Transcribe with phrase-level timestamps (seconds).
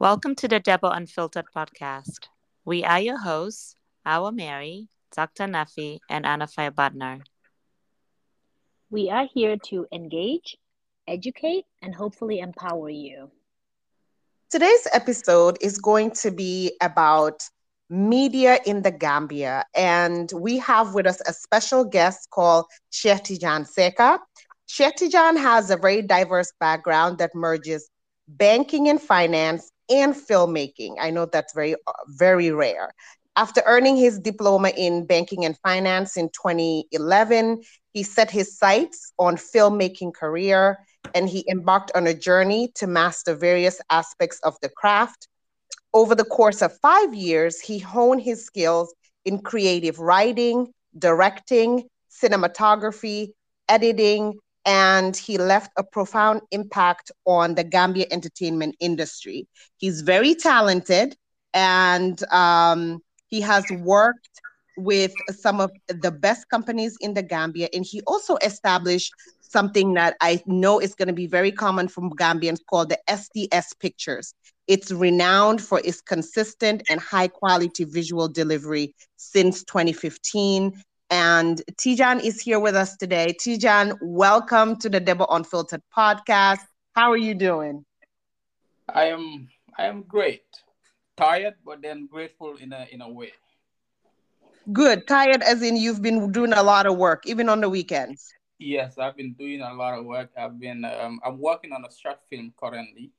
[0.00, 2.28] Welcome to the Debo Unfiltered podcast.
[2.64, 3.76] We are your hosts,
[4.06, 5.44] Awa Mary, Dr.
[5.44, 7.20] Nafi, and Anna Badner.
[8.88, 10.56] We are here to engage,
[11.06, 13.30] educate, and hopefully empower you.
[14.48, 17.42] Today's episode is going to be about
[17.90, 19.66] media in the Gambia.
[19.74, 24.18] And we have with us a special guest called Sheikh Tijan Secka.
[24.64, 27.90] Sheikh Tijan has a very diverse background that merges
[28.26, 30.96] banking and finance and filmmaking.
[31.00, 32.94] I know that's very, uh, very rare.
[33.36, 39.36] After earning his diploma in banking and finance in 2011, he set his sights on
[39.36, 40.78] filmmaking career
[41.14, 45.28] and he embarked on a journey to master various aspects of the craft.
[45.94, 48.94] Over the course of five years, he honed his skills
[49.24, 53.28] in creative writing, directing, cinematography,
[53.68, 54.34] editing,
[54.66, 59.48] and he left a profound impact on the Gambia entertainment industry.
[59.78, 61.16] He's very talented
[61.54, 64.28] and um, he has worked
[64.76, 70.16] with some of the best companies in the Gambia, and he also established something that
[70.20, 74.34] I know is going to be very common from Gambians called the SDS Pictures.
[74.68, 82.40] It's renowned for its consistent and high quality visual delivery since 2015 and Tijan is
[82.40, 83.34] here with us today.
[83.38, 86.60] Tijan, welcome to the Debo Unfiltered podcast.
[86.94, 87.84] How are you doing?
[88.88, 90.44] I am I am great.
[91.16, 93.32] Tired, but then grateful in a in a way.
[94.72, 95.06] Good.
[95.06, 98.32] Tired as in you've been doing a lot of work, even on the weekends.
[98.58, 100.30] Yes, I've been doing a lot of work.
[100.36, 103.10] I've been um, I'm working on a short film currently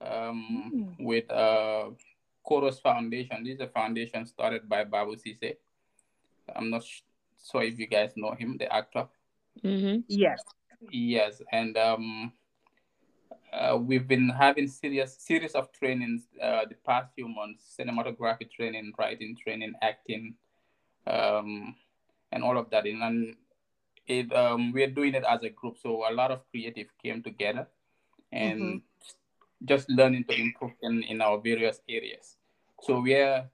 [0.00, 1.04] um, mm.
[1.04, 1.90] with uh
[2.46, 3.44] Koros Foundation.
[3.44, 5.56] This is a foundation started by Babu Sise.
[6.54, 6.82] I'm not
[7.42, 9.06] so if you guys know him, the actor.
[9.62, 10.00] Mm-hmm.
[10.08, 10.42] Yes.
[10.90, 12.32] Yes, and um,
[13.52, 18.92] uh, we've been having serious series of trainings uh, the past few months: cinematography training,
[18.98, 20.34] writing training, acting,
[21.06, 21.76] um,
[22.32, 22.86] and all of that.
[22.86, 23.36] And
[24.06, 27.68] it um, we're doing it as a group, so a lot of creative came together,
[28.32, 29.66] and mm-hmm.
[29.66, 32.36] just learning to improve in, in our various areas.
[32.80, 33.48] So we're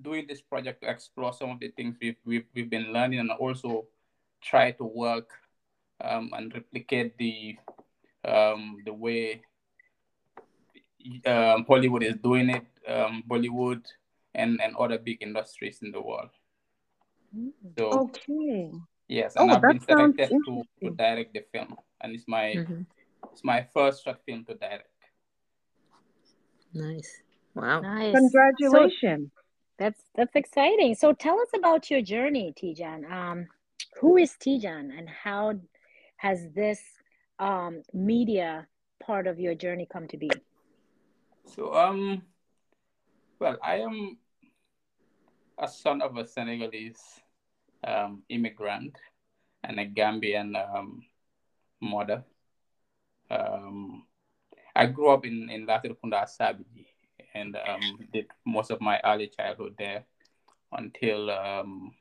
[0.00, 3.30] doing this project to explore some of the things we've, we've, we've been learning and
[3.30, 3.86] also
[4.42, 5.30] try to work
[6.02, 7.56] um, and replicate the
[8.24, 9.42] um, the way
[11.26, 13.84] um, Hollywood is doing it, um, Bollywood,
[14.34, 16.30] and, and other big industries in the world.
[17.76, 18.70] So, okay.
[19.08, 22.82] Yes, and oh, I've been selected to, to direct the film, and it's my mm-hmm.
[23.30, 24.88] it's my first short film to direct.
[26.72, 27.20] Nice.
[27.54, 27.80] Wow.
[27.80, 28.14] Nice.
[28.14, 29.30] Congratulations.
[29.34, 29.43] So,
[29.78, 30.94] that's that's exciting.
[30.94, 33.10] So tell us about your journey, Tijan.
[33.10, 33.46] Um,
[34.00, 35.54] who is Tijan, and how
[36.16, 36.80] has this
[37.38, 38.66] um, media
[39.02, 40.30] part of your journey come to be?
[41.46, 42.22] So um,
[43.38, 44.18] well, I am
[45.58, 47.20] a son of a Senegalese
[47.86, 48.96] um, immigrant
[49.62, 51.02] and a Gambian um,
[51.80, 52.24] mother.
[53.30, 54.04] Um,
[54.74, 56.86] I grew up in in Latrikunda, Sabiji,
[57.34, 60.04] and um, did most of my early childhood there
[60.72, 61.92] until um,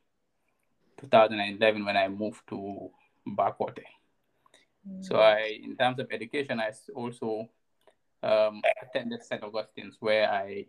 [1.01, 2.89] 2011 when I moved to
[3.27, 3.83] Bakoteh.
[4.87, 5.05] Mm.
[5.05, 7.49] So I, in terms of education, I also
[8.21, 9.41] um, attended St.
[9.43, 10.65] Augustine's where I,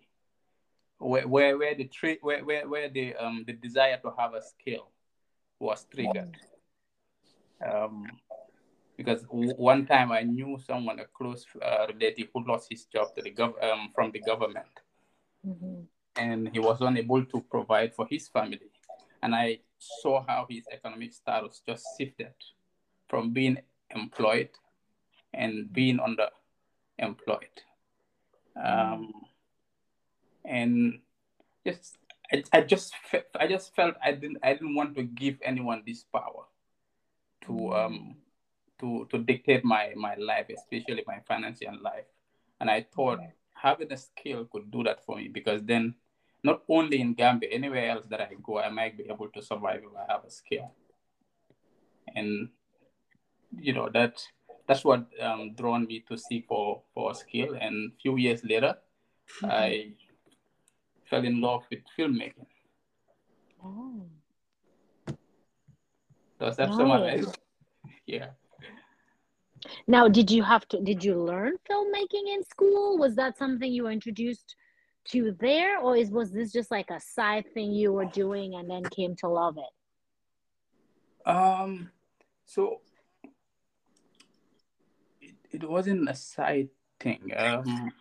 [0.99, 4.91] where, where, where the where, where, where the, um, the desire to have a skill
[5.59, 6.37] was triggered.
[7.65, 8.07] Um,
[8.97, 13.23] because one time I knew someone, a close uh, relative, who lost his job to
[13.23, 14.81] the gov- um, from the government,
[15.47, 15.83] mm-hmm.
[16.17, 18.71] and he was unable to provide for his family.
[19.23, 22.35] And I saw how his economic status just shifted
[23.09, 23.59] from being
[23.91, 24.51] employed
[25.33, 27.57] and being underemployed.
[28.63, 29.13] Um,
[30.45, 31.01] and
[31.67, 31.97] just
[32.33, 35.83] I, I just fe- I just felt I didn't I didn't want to give anyone
[35.87, 36.45] this power
[37.47, 38.17] to um
[38.81, 42.07] to to dictate my my life, especially my financial life.
[42.61, 43.21] And I thought
[43.55, 45.95] having a skill could do that for me because then
[46.43, 49.81] not only in Gambia, anywhere else that I go, I might be able to survive
[49.83, 50.71] if I have a skill.
[52.15, 52.51] And
[53.59, 54.23] you know that
[54.67, 57.57] that's what um, drawn me to seek for for a skill.
[57.61, 58.77] And a few years later,
[59.43, 59.47] mm-hmm.
[59.51, 59.93] I
[61.09, 62.47] fell in love with filmmaking.
[63.65, 64.07] Oh.
[66.39, 67.33] Does that summarize?
[68.07, 68.31] Yeah.
[69.87, 72.99] Now, did you have to, did you learn filmmaking in school?
[72.99, 74.57] Was that something you were introduced
[75.11, 75.79] to there?
[75.79, 79.15] Or is, was this just like a side thing you were doing and then came
[79.17, 81.31] to love it?
[81.31, 81.91] Um,
[82.45, 82.81] so
[85.21, 86.69] it, it wasn't a side
[87.01, 87.33] thing.
[87.37, 87.93] Um,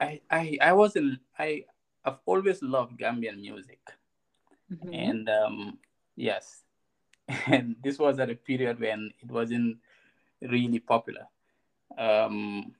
[0.00, 1.64] I, I I wasn't I
[2.04, 3.80] I've always loved Gambian music,
[4.70, 4.94] Mhm.
[4.94, 5.78] and um,
[6.14, 6.62] yes,
[7.46, 9.78] and this was at a period when it wasn't
[10.40, 11.26] really popular.
[11.96, 12.74] Um,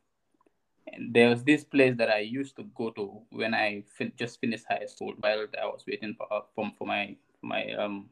[0.93, 4.41] and there was this place that I used to go to when I fin- just
[4.41, 8.09] finished high school while I was waiting for for, for my my um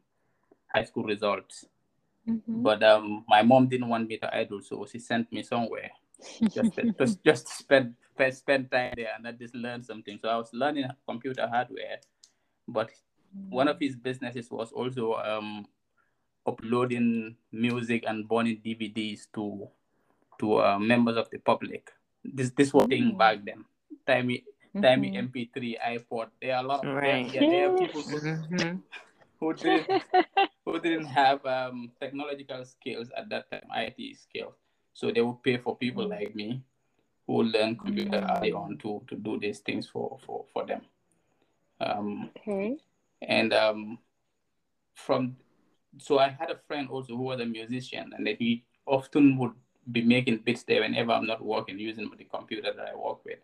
[0.73, 1.65] high school results.
[2.27, 2.61] Mhm.
[2.61, 5.91] But um, my mom didn't want me to idle, so she sent me somewhere
[6.53, 10.19] just to, just, just to spend spend- spend time there and I just learn something.
[10.21, 11.99] So I was learning computer hardware,
[12.67, 12.91] but
[13.49, 15.65] one of his businesses was also um,
[16.47, 19.67] uploading music and burning DVDs to
[20.39, 21.91] to uh, members of the public.
[22.23, 23.17] This this was thing Mm.
[23.17, 23.65] back then.
[24.05, 24.45] Timey
[24.81, 25.29] Timey Mhm.
[25.33, 26.29] MP3, iPod.
[26.41, 27.27] There are a lot of Right.
[27.33, 28.81] yeah, there are people who, Mhm.
[29.39, 29.87] who didn't
[30.65, 34.53] who didn't have um, technological skills at that time, IT skills.
[34.93, 36.09] So they would pay for people Mm.
[36.09, 36.61] like me
[37.25, 38.37] who learn computer Mm.
[38.37, 40.81] early on to, to do these things for, for, for them.
[41.79, 42.77] Um, Okay.
[43.21, 43.97] and um,
[44.95, 45.37] from
[45.97, 49.53] so I had a friend also who was a musician, and that he often would
[49.91, 53.39] be making beats there whenever I'm not working using the computer that I work with.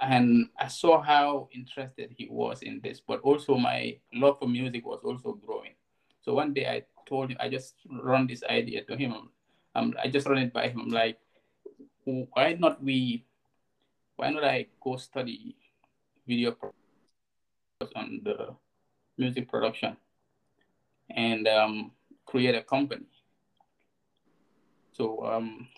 [0.00, 4.86] And I saw how interested he was in this, but also my love for music
[4.86, 5.74] was also growing.
[6.22, 9.30] So one day I told him, I just run this idea to him.
[9.74, 10.80] Um, I just run it by him.
[10.80, 11.18] I'm like,
[12.04, 13.24] why not we,
[14.16, 15.56] why not I go study
[16.26, 16.56] video
[17.96, 18.54] on the
[19.18, 19.96] music production
[21.14, 21.92] and um,
[22.26, 23.06] create a company.
[24.92, 25.68] So um,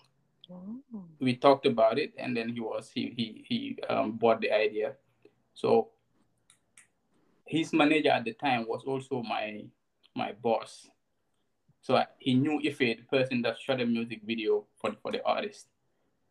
[0.51, 1.05] Oh.
[1.19, 4.93] we talked about it, and then he was he he he um, bought the idea.
[5.53, 5.89] So
[7.45, 9.63] his manager at the time was also my
[10.15, 10.89] my boss.
[11.81, 15.23] So I, he knew Ife, the person that shot a music video for for the
[15.25, 15.67] artist,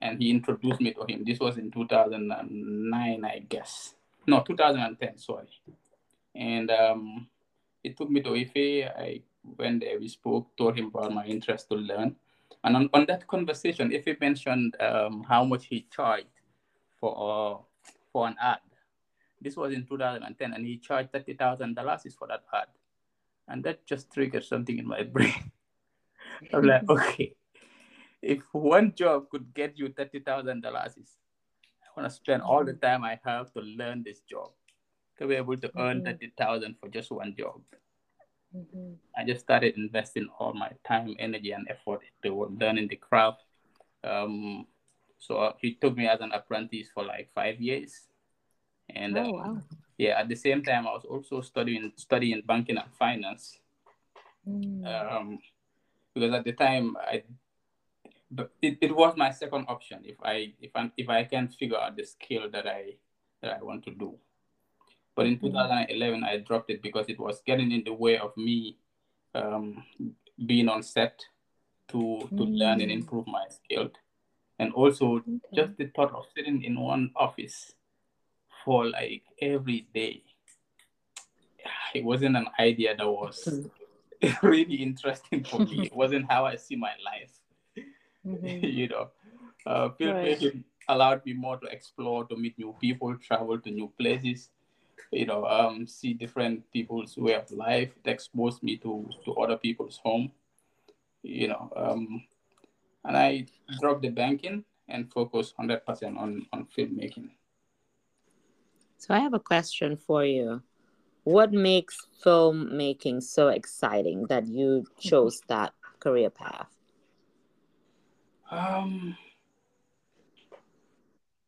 [0.00, 1.24] and he introduced me to him.
[1.24, 3.94] This was in 2009, I guess.
[4.26, 5.18] No, 2010.
[5.18, 5.48] Sorry.
[6.34, 7.26] And um,
[7.82, 8.90] he took me to Ife.
[8.96, 9.22] I
[9.58, 9.98] went there.
[9.98, 10.56] We spoke.
[10.56, 12.16] Told him about my interest to learn.
[12.64, 16.28] And on, on that conversation, Ife mentioned um, how much he charged
[17.00, 17.62] for uh,
[18.12, 18.58] for an ad,
[19.40, 22.68] this was in 2010, and he charged thirty thousand dollars for that ad,
[23.48, 25.50] and that just triggered something in my brain.
[26.52, 27.34] I'm like, okay,
[28.20, 32.74] if one job could get you thirty thousand dollars, I want to spend all the
[32.74, 34.50] time I have to learn this job
[35.18, 36.04] to be able to earn Mhm.
[36.04, 37.62] thirty thousand for just one job.
[38.54, 38.98] Mhm.
[39.16, 43.44] I just started investing all my time, energy, and effort into learning the craft.
[44.04, 44.66] Um,
[45.18, 48.08] so he took me as an apprentice for like five years,
[48.90, 49.58] and Oh um, wow.
[49.98, 53.58] yeah, at the same time, I was also studying studying banking and finance
[54.48, 54.84] Mm.
[54.84, 55.38] um,
[56.14, 57.22] because at the time I,
[58.60, 61.96] it, it was my second option if I if I if I can figure out
[61.96, 62.96] the skill that I
[63.42, 64.18] that I want to do.
[65.14, 65.40] But in Mhm.
[65.40, 68.78] 2011, I dropped it because it was getting in the way of me
[69.34, 69.84] um,
[70.46, 71.24] being on set
[71.88, 73.00] to to learn and Mm.
[73.00, 73.90] improve my skill,
[74.58, 75.54] and also Okay.
[75.54, 77.74] just the thought of sitting in one office
[78.64, 80.22] for like every day.
[81.94, 83.68] It wasn't an idea that was
[84.42, 85.86] really interesting for me.
[85.86, 87.32] It wasn't how I see my life.
[88.24, 88.62] Mhm.
[88.80, 89.10] you know,
[89.66, 94.50] uh, filmmaking allowed me more to explore, to meet new people, travel to new places.
[95.10, 97.92] You know, um, see different people's way of life.
[98.04, 100.32] It exposed me to to other people's home.
[101.22, 102.24] You know, um,
[103.04, 103.46] and I
[103.80, 107.30] dropped the banking and focused hundred percent on on filmmaking.
[108.98, 110.62] So I have a question for you.
[111.24, 116.70] What makes filmmaking so exciting that you chose that career path?
[118.50, 119.16] Um,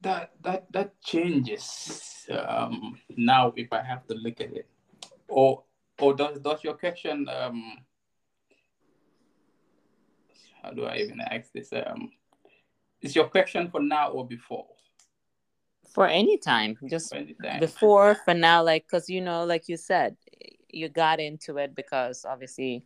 [0.05, 4.69] that that that changes um, now if I have to look at it.
[5.29, 5.65] Or
[5.99, 7.79] or does does your question um
[10.63, 11.73] how do I even ask this?
[11.73, 12.13] Um
[13.01, 14.67] is your question for now or before?
[15.93, 17.61] For any time, just any time?
[17.61, 20.17] before, for now, like, because you know, like you said,
[20.71, 22.85] you got into it because obviously,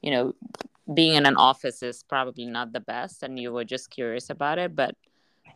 [0.00, 0.34] you know,
[0.92, 4.58] being in an office is probably not the best, and you were just curious about
[4.58, 4.74] it.
[4.74, 4.96] But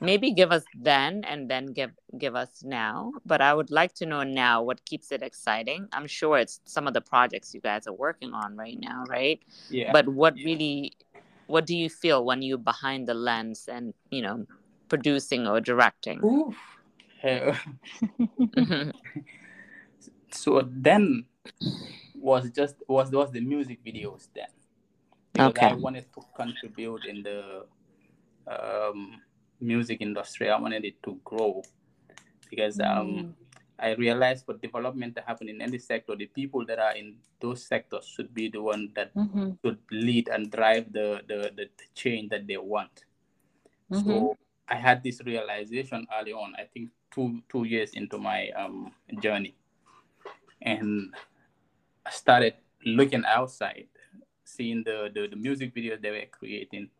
[0.00, 3.12] maybe give us then, and then give give us now.
[3.24, 5.88] But I would like to know now what keeps it exciting.
[5.92, 9.40] I'm sure it's some of the projects you guys are working on right now, right?
[9.70, 9.92] Yeah.
[9.92, 10.92] But what really,
[11.46, 14.46] what do you feel when you're behind the lens and you know,
[14.88, 16.22] producing or directing?
[16.24, 16.56] Oof.
[17.24, 17.54] Uh,
[18.56, 18.92] Mhm.
[20.30, 21.24] so then
[22.14, 24.48] was just was was the music videos then
[25.32, 25.66] because Okay.
[25.68, 27.66] I wanted to contribute in the
[28.48, 29.20] um,
[29.60, 30.50] music industry.
[30.50, 31.62] I wanted it to grow,
[32.50, 33.34] because um,
[33.78, 37.66] I realized for development to happen in any sector, the people that are in those
[37.66, 39.52] sectors should be the one that Mm-hmm.
[39.64, 43.04] should lead and drive the the, the, the change that they want.
[43.90, 44.08] Mm-hmm.
[44.08, 44.36] So
[44.68, 46.54] I had this realization early on.
[46.58, 49.54] I think two two years into my um, journey,
[50.60, 51.14] and
[52.04, 53.88] I started looking outside,
[54.44, 56.90] seeing the, the the music videos they were creating,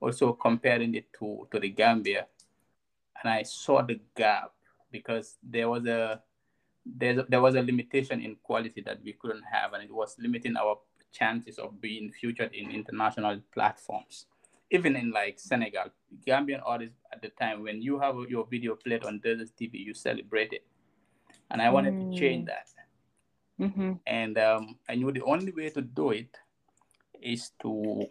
[0.00, 2.26] also comparing it to to the Gambia,
[3.22, 4.52] and I saw the gap
[4.90, 6.22] because there was a
[6.84, 10.16] there's a, there was a limitation in quality that we couldn't have, and it was
[10.18, 10.78] limiting our
[11.12, 14.26] chances of being featured in international platforms.
[14.70, 15.86] Even in like Senegal,
[16.26, 19.94] Gambian artists at the time, when you have your video played on Desert TV, you
[19.94, 20.64] celebrate it,
[21.50, 22.68] and I wanted to change that.
[23.60, 23.92] Mm-hmm.
[24.06, 26.34] And um, I knew the only way to do it
[27.20, 28.06] is to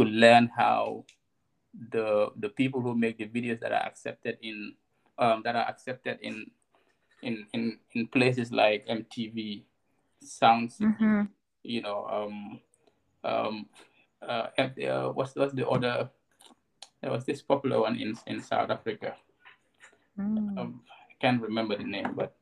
[0.00, 1.04] to learn how
[1.92, 4.74] the the people who make the videos that are accepted in
[5.18, 6.50] um, that are accepted in
[7.22, 9.64] in in in places like MTV,
[10.22, 11.32] Sounds, Mm-hmm.
[11.62, 12.60] you know, um,
[13.24, 13.66] um,
[14.20, 16.08] uh, uh, what's what's the other?
[17.00, 19.16] There was this popular one in in South Africa.
[20.18, 20.58] Mm.
[20.58, 22.36] Um, I can't remember the name, but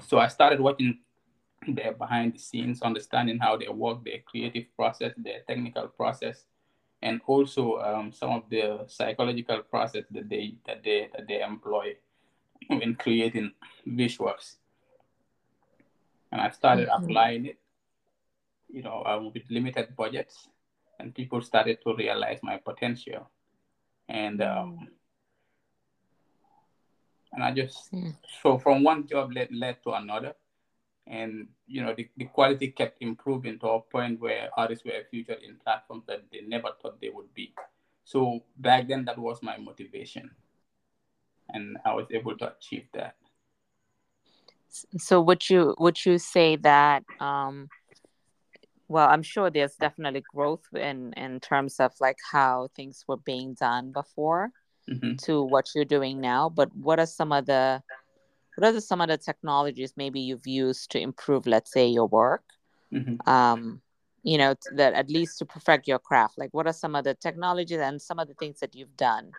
[0.00, 1.00] so I started watching
[1.74, 6.46] their behind the scenes, understanding how they work, their creative process, their technical process,
[7.02, 11.94] and also um, some of the psychological process that they that they that they employ
[12.70, 13.52] in creating
[13.86, 14.56] visuals.
[16.32, 16.96] And I started Mhm.
[16.96, 17.58] applying it,
[18.68, 20.48] you know, um, with limited budgets,
[20.98, 23.30] and people started to realize my potential,
[24.08, 24.88] and um,
[27.32, 28.14] and I just Mm.
[28.42, 30.34] so from one job led led to another,
[31.08, 35.42] and you know the, the quality kept improving to a point where artists were featured
[35.42, 37.54] in platforms that they never thought they would be.
[38.04, 40.30] So back then, that was my motivation,
[41.50, 43.16] and I was able to achieve that.
[44.98, 47.68] So would you would you say that um
[48.88, 53.54] well I'm sure there's definitely growth in in terms of like how things were being
[53.54, 54.50] done before
[54.88, 57.82] hmm to what you're doing now, but what are some of the
[58.58, 62.42] what are some of the technologies maybe you've used to improve let's say your work?
[62.92, 63.82] hmm Um
[64.22, 66.38] you know that at least to perfect your craft.
[66.38, 69.30] Like what are some of the technologies and some of the things that you've done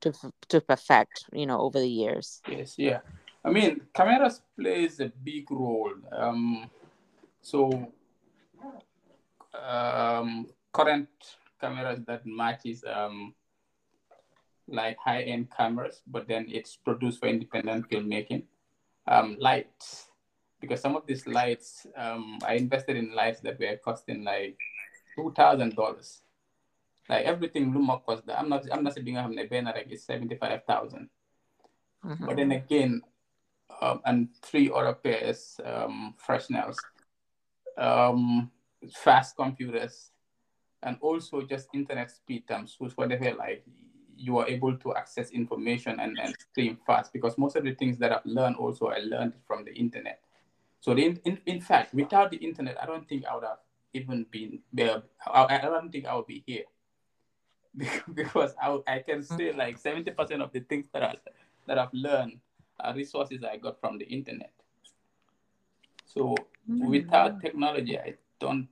[0.00, 0.12] to
[0.48, 2.42] to perfect, you know, over the years?
[2.48, 3.00] Yes, yeah.
[3.44, 5.94] I mean, cameras plays a big role.
[6.12, 6.68] Um,
[7.40, 7.92] so
[9.54, 11.08] um, current
[11.60, 13.34] cameras that matches um,
[14.68, 18.42] like high-end cameras, but then it's produced for independent filmmaking.
[19.08, 20.08] Um, lights,
[20.60, 24.58] because some of these lights, um, I invested in lights that were costing like
[25.14, 26.22] two thousand dollars.
[27.08, 28.38] Like everything Luma cost that.
[28.38, 28.66] I'm not.
[28.72, 31.08] I'm not saying I'm not like it's seventy-five thousand.
[32.04, 32.26] Mhm.
[32.26, 33.02] But then again,
[33.80, 36.78] um, and three other pairs, um, Fresnels,
[37.78, 38.50] um,
[38.92, 40.10] fast computers,
[40.82, 43.64] and also just internet speed terms, which whatever like
[44.16, 47.12] you are able to access information and, and stream fast.
[47.12, 50.20] Because most of the things that I've learned also I learned from the internet.
[50.80, 53.58] So the, in, in fact, without the internet, I don't think I would have
[53.92, 55.02] even been there.
[55.26, 56.64] I, I don't think I would be here.
[58.14, 59.58] because I, I can say hmm.
[59.58, 61.14] like 70% of the things that I
[61.66, 62.38] that I've learned
[62.80, 64.52] are resources I got from the internet.
[66.04, 66.34] So
[66.66, 66.88] hmm.
[66.88, 68.68] without technology, I don't.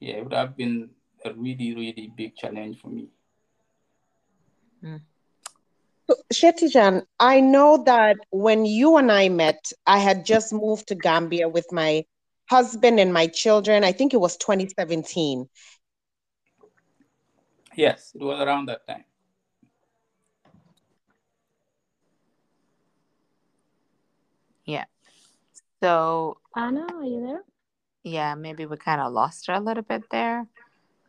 [0.00, 0.90] Yeah, it would have been
[1.24, 3.08] a really, really big challenge for me.
[4.82, 10.88] So, Sheikh Tijan, I know that when you and I met, I had just moved
[10.88, 12.04] to Gambia with my
[12.48, 13.84] husband and my children.
[13.84, 15.48] I think it was 2017.
[17.76, 19.04] Yes, it was around that time.
[24.64, 24.84] Yeah.
[25.82, 27.44] So Anna, are you there?
[28.04, 30.46] yeah, maybe we kind of lost her a little bit there.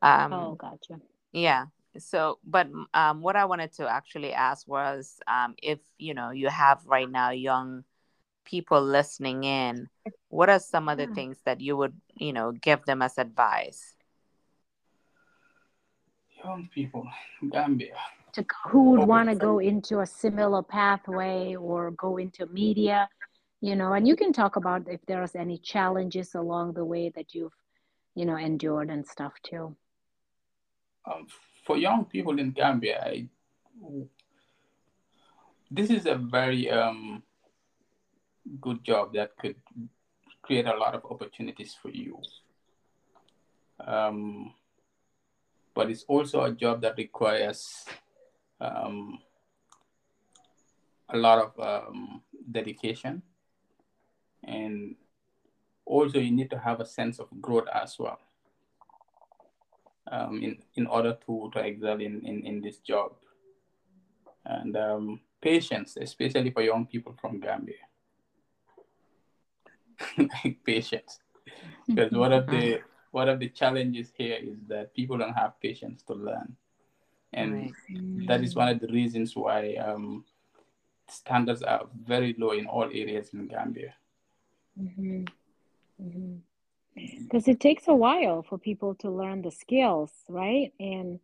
[0.01, 0.99] Um, oh, gotcha.
[1.31, 1.65] yeah.
[1.99, 6.49] So, but um, what I wanted to actually ask was um, if you know you
[6.49, 7.83] have right now young
[8.45, 9.87] people listening in,
[10.29, 13.95] what are some of the things that you would you know give them as advice?
[16.43, 17.07] Young people,
[17.51, 17.95] Gambia.
[18.33, 23.09] To, who would want to go into a similar pathway or go into media,
[23.59, 27.33] you know, and you can talk about if there's any challenges along the way that
[27.33, 27.53] you've,
[28.15, 29.75] you know, endured and stuff too.
[31.05, 31.27] Um,
[31.69, 33.27] for young people in Gambia, I,
[35.69, 37.21] this is a very um,
[38.59, 39.55] good job that could
[40.41, 42.17] create a lot of opportunities for you.
[43.85, 44.55] Um,
[45.75, 47.85] but it's also a job that requires
[48.59, 49.19] um,
[51.09, 53.21] a lot of um, dedication,
[54.43, 54.95] and
[55.85, 58.17] also you need to have a sense of growth as well
[60.11, 63.13] um, in, in order to, to excel in, in, in this job.
[64.45, 67.75] And um, patience, especially for young people from Gambia.
[70.65, 71.19] patience.
[71.87, 76.03] Because one of the one of the challenges here is that people don't have patience
[76.03, 76.55] to learn.
[77.33, 78.27] And right.
[78.27, 80.25] that is one of the reasons why um,
[81.09, 83.95] standards are very low in all areas in Gambia.
[84.79, 85.23] Mm-hmm.
[86.01, 86.35] Mm-hmm
[86.95, 90.73] because it takes a while for people to learn the skills right?
[90.79, 91.19] And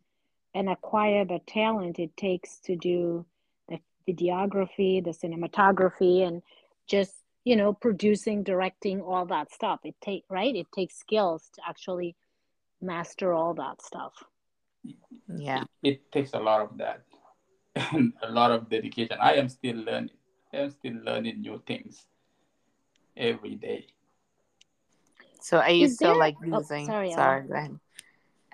[0.54, 3.26] and acquire the talent it takes to do
[3.68, 6.42] the videography the cinematography and
[6.86, 7.12] just
[7.44, 9.80] you know producing directing all that stuff.
[9.84, 10.54] It take right?
[10.54, 12.16] It takes skills to actually
[12.80, 14.14] master all that stuff.
[15.28, 15.64] Yeah.
[15.82, 17.02] It, it takes a lot of that
[17.92, 19.18] and a lot of dedication.
[19.20, 20.16] I am still learning.
[20.52, 22.06] I am still learning new things
[23.16, 23.86] every day
[25.46, 26.18] so are you is still there...
[26.18, 26.84] like oh, using?
[26.84, 27.78] Oh, sorry, sorry go ahead.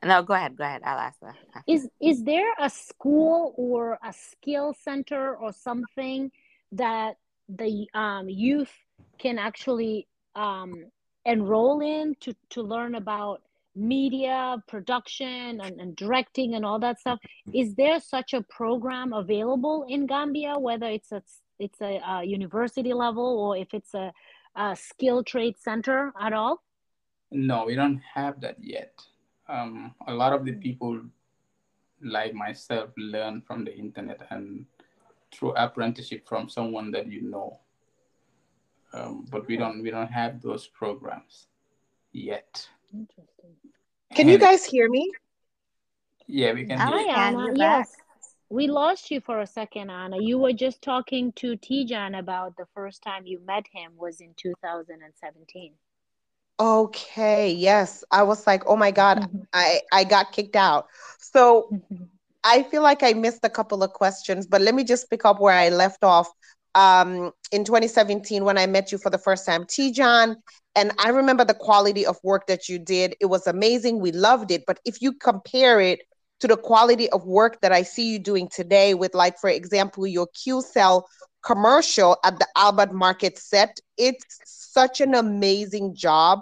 [0.04, 0.56] No, go ahead.
[0.56, 0.82] Go ahead.
[0.84, 1.36] I'll ask that.
[1.66, 6.30] Is is there a school or a skill center or something
[6.72, 7.16] that
[7.48, 8.72] the um, youth
[9.18, 10.84] can actually um,
[11.24, 13.40] enroll in to to learn about
[13.74, 17.18] media production and, and directing and all that stuff?
[17.54, 20.58] Is there such a program available in Gambia?
[20.58, 21.22] Whether it's a
[21.58, 24.12] it's a, a university level or if it's a,
[24.56, 26.60] a skill trade center at all?
[27.32, 29.00] No, we don't have that yet.
[29.48, 31.00] Um, a lot of the people,
[32.02, 34.66] like myself, learn from the internet and
[35.32, 37.58] through apprenticeship from someone that you know.
[38.92, 41.46] Um, but we don't we don't have those programs
[42.12, 42.68] yet.
[42.92, 43.56] Interesting.
[44.14, 45.10] Can and, you guys hear me?
[46.26, 46.78] Yeah, we can.
[46.78, 47.48] Hi, Anna.
[47.54, 47.96] Yes,
[48.50, 50.18] we lost you for a second, Anna.
[50.20, 54.34] You were just talking to Tijan about the first time you met him was in
[54.36, 55.72] 2017.
[56.62, 58.04] Okay, yes.
[58.12, 59.40] I was like, oh my God, mm-hmm.
[59.52, 60.86] I, I got kicked out.
[61.18, 62.04] So mm-hmm.
[62.44, 65.40] I feel like I missed a couple of questions, but let me just pick up
[65.40, 66.28] where I left off.
[66.76, 70.36] Um, in 2017, when I met you for the first time, Tijan,
[70.76, 73.16] and I remember the quality of work that you did.
[73.20, 73.98] It was amazing.
[73.98, 74.62] We loved it.
[74.64, 76.02] But if you compare it
[76.42, 80.08] to the quality of work that I see you doing today, with, like, for example,
[80.08, 81.04] your QCell
[81.44, 86.40] commercial at the Albert Market set, it's such an amazing job.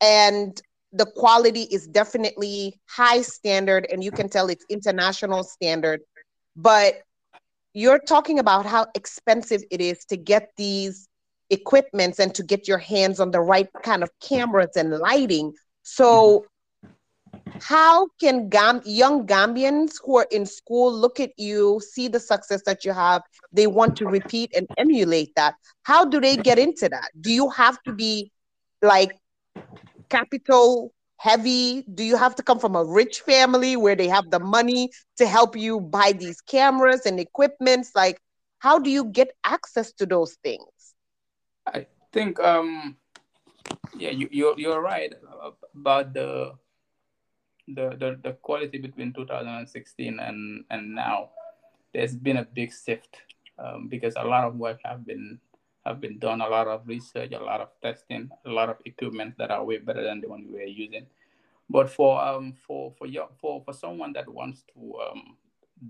[0.00, 0.58] And
[0.92, 6.00] the quality is definitely high standard, and you can tell it's international standard.
[6.56, 7.02] But
[7.74, 11.06] you're talking about how expensive it is to get these
[11.50, 15.52] equipments and to get your hands on the right kind of cameras and lighting.
[15.82, 16.46] So, mm-hmm.
[17.60, 22.62] How can Gam- young Gambians who are in school look at you, see the success
[22.66, 25.54] that you have, they want to repeat and emulate that?
[25.82, 27.10] How do they get into that?
[27.20, 28.30] Do you have to be
[28.82, 29.12] like
[30.10, 31.82] capital heavy?
[31.94, 35.26] Do you have to come from a rich family where they have the money to
[35.26, 37.92] help you buy these cameras and equipments?
[37.94, 38.20] Like,
[38.58, 40.94] how do you get access to those things?
[41.66, 42.96] I think, um,
[43.96, 45.12] yeah, you, you're, you're right
[45.74, 46.52] about the
[47.68, 51.30] the, the, the quality between 2016 and, and now,
[51.92, 53.16] there's been a big shift
[53.58, 55.38] um, because a lot of work have been
[55.86, 59.34] have been done, a lot of research, a lot of testing, a lot of equipment
[59.36, 61.06] that are way better than the one we were using.
[61.68, 65.36] But for um for for your, for for someone that wants to um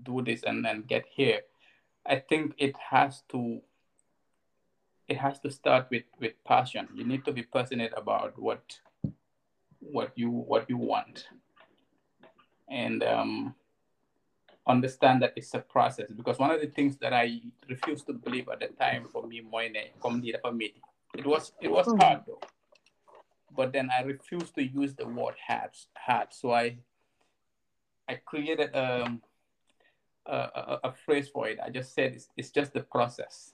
[0.03, 1.41] do this and then get here,
[2.05, 3.61] I think it has to
[5.07, 6.89] it has to start with with passion.
[6.93, 8.79] You need to be passionate about what
[9.79, 11.27] what you what you want
[12.69, 13.55] and um,
[14.67, 16.11] understand that it's a process.
[16.11, 19.41] Because one of the things that I refused to believe at the time for me,
[19.41, 22.01] Moine, it was it was mm.
[22.01, 22.41] hard though.
[23.55, 26.27] But then I refused to use the word hard, hard.
[26.31, 26.77] So I
[28.07, 29.21] I created um,
[30.25, 31.59] a, a, a phrase for it.
[31.63, 33.53] I just said it's, it's just the process,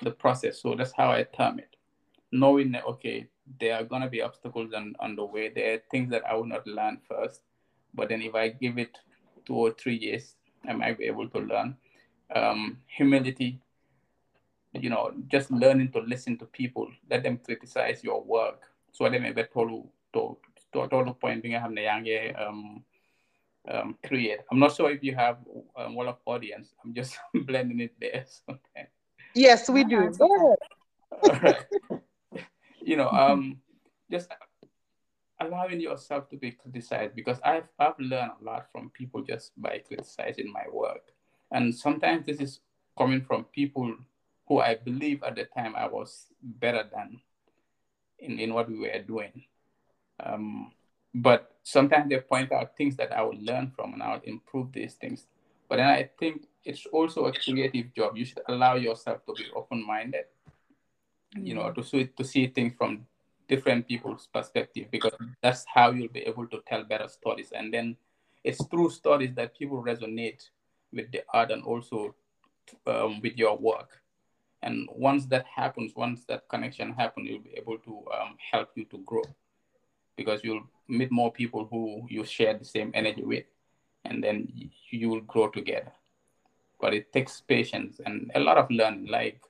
[0.00, 0.60] the process.
[0.60, 1.76] So that's how I term it.
[2.30, 3.26] Knowing that okay,
[3.58, 5.48] there are gonna be obstacles on, on the way.
[5.48, 7.40] There are things that I will not learn first
[7.94, 8.98] but then if I give it
[9.44, 11.76] two or three years, I might be able to learn.
[12.34, 13.60] Um, humility,
[14.72, 18.62] you know, just learning to listen to people, let them criticize your work.
[18.92, 20.36] So they may be told to
[20.72, 22.84] to to point being have the um
[23.68, 24.40] um create.
[24.50, 25.38] I'm not sure if you have
[25.76, 26.74] a um, wall of audience.
[26.84, 28.24] I'm just blending it there.
[28.48, 28.88] Okay.
[29.34, 30.10] Yes, we do.
[30.18, 30.58] Go ahead.
[31.22, 32.02] All right.
[32.82, 33.60] you know, um,
[34.10, 34.28] just
[35.46, 39.82] allowing yourself to be criticized because I've I've learned a lot from people just by
[39.86, 41.12] criticizing my work,
[41.50, 42.60] and sometimes this is
[42.96, 43.94] coming from people
[44.46, 47.20] who I believe at the time I was better than
[48.18, 49.44] in, in what we were doing.
[50.20, 50.72] Um,
[51.14, 54.72] but sometimes they point out things that I would learn from and I would improve
[54.72, 55.26] these things.
[55.68, 58.16] But then I think it's also a creative job.
[58.16, 60.24] You should allow yourself to be open minded,
[61.34, 61.74] you know, mm.
[61.74, 63.06] to see, to see things from
[63.48, 67.52] different people's perspective because that's how you'll be able to tell better stories.
[67.54, 67.96] And then
[68.44, 70.48] it's through stories that people resonate
[70.92, 72.14] with the art and also
[72.86, 74.02] um, with your work.
[74.62, 78.84] And once that happens, once that connection happens, you'll be able to um, help you
[78.86, 79.24] to grow
[80.16, 83.44] because you'll meet more people who you share the same energy with,
[84.04, 84.48] and then
[84.90, 85.92] you will grow together.
[86.80, 89.06] But it takes patience and a lot of learning.
[89.06, 89.40] Like,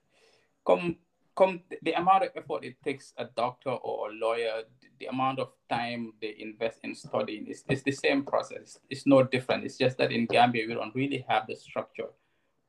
[0.66, 0.96] come,
[1.36, 4.62] come, the amount of effort it takes a doctor or a lawyer,
[4.98, 8.78] the amount of time they invest in studying, is, it's the same process.
[8.90, 9.64] It's no different.
[9.64, 12.08] It's just that in Gambia, we don't really have the structure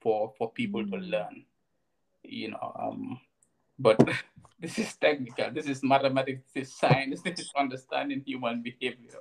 [0.02, 0.92] for for people mm.
[0.92, 1.46] to learn
[2.24, 3.20] you know um,
[3.80, 3.98] but
[4.60, 5.52] this is technical.
[5.52, 6.44] This is mathematics.
[6.54, 7.22] This is science.
[7.26, 9.20] This is understanding human behavior.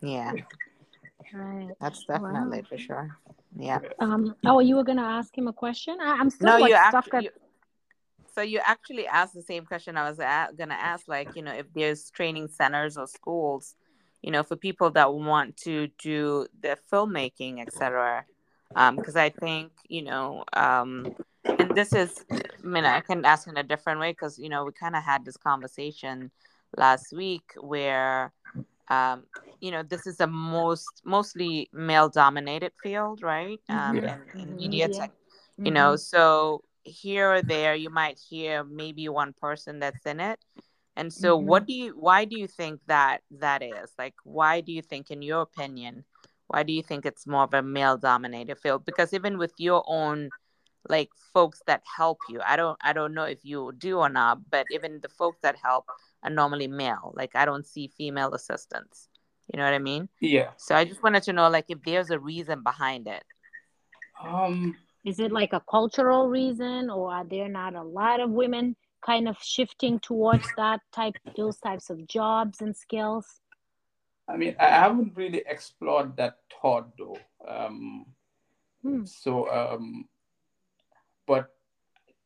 [0.00, 0.32] Yeah.
[1.34, 1.68] Right.
[1.80, 2.64] That's definitely wow.
[2.68, 3.18] for sure.
[3.58, 3.80] Yeah.
[3.98, 5.98] Um oh you were gonna ask him a question?
[6.00, 7.24] I, am still no, like, you stuck actually, at...
[7.24, 7.30] you,
[8.38, 11.52] so you actually asked the same question i was at, gonna ask like you know
[11.52, 13.74] if there's training centers or schools
[14.22, 18.24] you know for people that want to do the filmmaking etc
[18.68, 23.48] because um, I think you know, um, and this is, I mean, I can ask
[23.48, 26.30] in a different way because you know we kind of had this conversation
[26.76, 28.32] last week where,
[28.88, 29.24] um,
[29.60, 33.60] you know, this is a most mostly male dominated field, right?
[33.68, 34.18] Um, yeah.
[34.34, 35.12] in, in media tech,
[35.56, 35.74] you mm-hmm.
[35.74, 40.38] know, so here or there you might hear maybe one person that's in it.
[40.96, 41.46] And so, mm-hmm.
[41.46, 41.90] what do you?
[41.96, 43.92] Why do you think that that is?
[43.96, 46.04] Like, why do you think, in your opinion,
[46.48, 48.84] why do you think it's more of a male dominated field?
[48.84, 50.30] Because even with your own
[50.88, 54.50] like folks that help you, I don't I don't know if you do or not,
[54.50, 55.84] but even the folks that help
[56.24, 57.12] are normally male.
[57.14, 59.08] Like I don't see female assistants.
[59.52, 60.08] You know what I mean?
[60.20, 60.50] Yeah.
[60.56, 63.22] So I just wanted to know like if there's a reason behind it.
[64.20, 64.76] Um
[65.08, 69.26] is it like a cultural reason or are there not a lot of women kind
[69.26, 73.26] of shifting towards that type those types of jobs and skills?
[74.28, 77.16] I mean, I haven't really explored that thought though.
[77.46, 78.04] Um,
[78.82, 79.04] hmm.
[79.06, 80.04] So, um,
[81.26, 81.54] but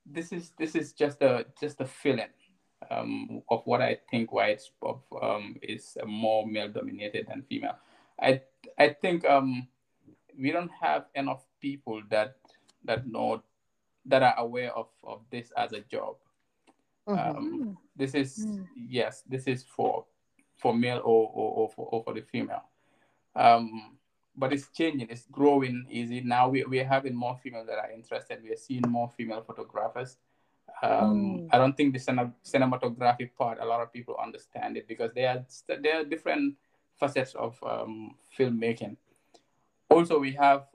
[0.05, 2.35] this is this is just a just a feeling
[2.91, 7.79] um, of what I think why it's of, um, is more male dominated than female.
[8.21, 8.43] I
[8.77, 9.69] I think um,
[10.37, 12.42] we don't have enough people that
[12.85, 13.43] that know
[14.07, 16.17] that are aware of, of this as a job.
[17.09, 17.37] Mm-hmm.
[17.37, 18.67] Um, this is mm.
[18.77, 20.05] yes, this is for
[20.57, 22.63] for male or, or, or, for, or for the female.
[23.35, 23.97] Um,
[24.37, 26.21] but it's changing, it's growing easy.
[26.21, 28.39] Now we, we're having more females that are interested.
[28.43, 30.17] We are seeing more female photographers.
[30.83, 31.49] Um, mm.
[31.53, 35.31] I don't think the cine- cinematography part, a lot of people understand it because there
[35.31, 36.55] are, there are different
[36.99, 38.97] facets of um, filmmaking.
[39.91, 40.67] Also, we have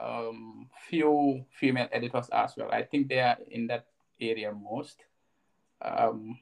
[0.00, 2.70] um, few female editors as well.
[2.70, 3.86] I think they are in that
[4.20, 5.04] area most.
[5.82, 6.38] Um,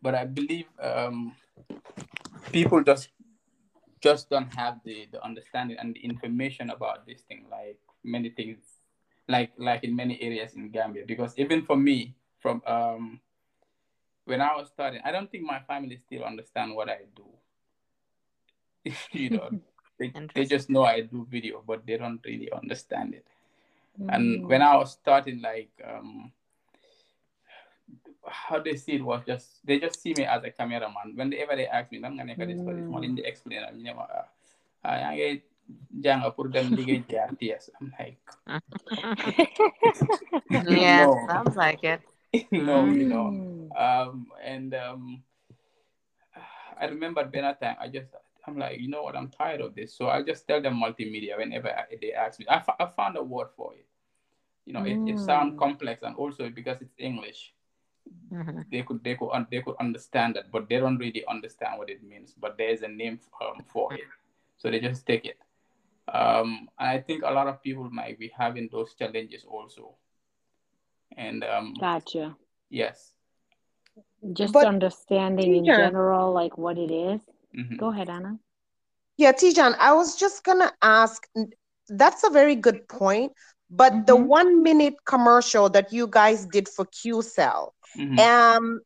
[0.00, 1.34] but I believe um,
[2.52, 3.10] people just
[4.00, 8.58] just don't have the, the understanding and the information about this thing like many things
[9.28, 13.18] like like in many areas in gambia because even for me from um
[14.26, 17.26] when i was starting i don't think my family still understand what i do
[19.12, 19.50] you know
[19.98, 23.26] they, they just know i do video but they don't really understand it
[24.00, 24.08] mm.
[24.14, 26.30] and when i was starting like um
[28.28, 31.14] how they see it was just they just see me as a cameraman.
[31.14, 33.82] Whenever they ask me, "Nan nga nekk this for this morning," they explain am ñu
[33.86, 34.06] ne ma
[34.84, 35.42] ah yaa ngi
[36.02, 37.70] jàng pour dem liggéey GRTS.
[37.78, 38.18] I'm like,
[40.70, 41.26] yeah, no.
[41.30, 42.00] sounds like it.
[42.52, 43.70] no, you know, mm.
[43.74, 45.22] um, and um,
[46.78, 48.10] I remember Ben time I just
[48.46, 49.96] I'm like, you know what, I'm tired of this.
[49.96, 52.46] So I just tell them multimedia whenever they ask me.
[52.48, 53.86] I, I found a word for it.
[54.64, 55.58] You know, it, it sounds mm.
[55.58, 57.52] complex and also because it's English
[58.32, 58.60] Mm-hmm.
[58.70, 62.02] They could they could they could understand that, but they don't really understand what it
[62.02, 62.34] means.
[62.38, 64.00] But there is a name um, for it,
[64.56, 65.38] so they just take it.
[66.12, 69.94] Um, I think a lot of people might be having those challenges also.
[71.16, 72.36] And um, gotcha.
[72.68, 73.12] Yes.
[74.32, 77.20] Just but understanding in general, like what it is.
[77.56, 77.76] Mm-hmm.
[77.76, 78.38] Go ahead, Anna.
[79.16, 81.26] Yeah, Tijan, I was just gonna ask.
[81.88, 83.32] That's a very good point,
[83.70, 84.06] but Mhm.
[84.06, 88.18] the one minute commercial that you guys did for QCell, Mhm.
[88.18, 88.80] um,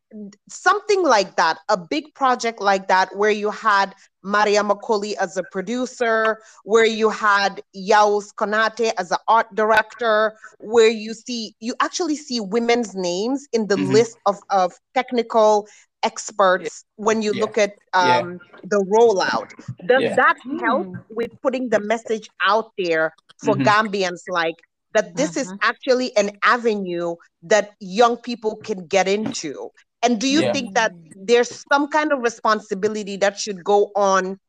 [0.48, 5.42] something like that, a big project like that, where you had Maria Makoli as a
[5.44, 12.16] producer, where you had Yaus Konate as an art director, where you see you actually
[12.16, 13.92] see women's names in the Mhm.
[13.92, 15.66] list of, of technical
[16.02, 17.40] experts when you Yeah.
[17.40, 18.18] look at Yeah.
[18.18, 19.50] um, the rollout.
[19.86, 20.16] Does Yeah.
[20.16, 20.96] that help Hmm.
[21.10, 23.64] with putting the message out there for Mhm.
[23.64, 24.56] Gambians like
[24.94, 25.58] that this is Mhm.
[25.62, 29.70] actually an avenue that young people can get into?
[30.02, 30.52] And do you Yeah.
[30.52, 34.40] think that there's some kind of responsibility that should go on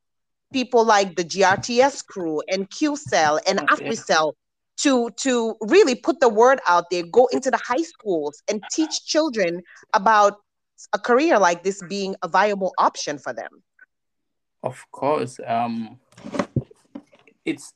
[0.53, 3.65] people like the GRTS crew and QCell and yeah.
[3.75, 4.33] AfriCell
[4.77, 9.05] to to really put the word out there, go into the high schools and teach
[9.05, 9.61] children
[9.93, 10.39] about
[10.93, 13.63] a career like this being a viable option for them?
[14.63, 15.39] Of course.
[15.45, 15.99] Um,
[17.45, 17.73] it's